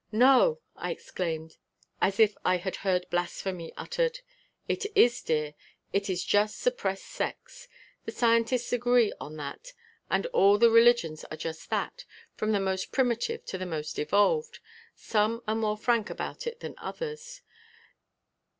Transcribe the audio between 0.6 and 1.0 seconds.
I